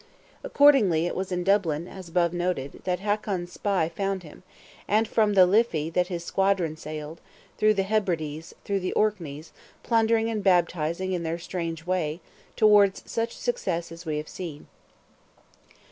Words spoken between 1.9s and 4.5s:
above noted, that Hakon's spy found him;